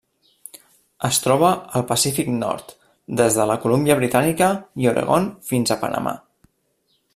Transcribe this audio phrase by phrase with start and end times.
[1.09, 2.73] Es troba al Pacífic nord:
[3.21, 4.49] des de la Colúmbia Britànica
[4.85, 6.19] i Oregon fins a Panamà.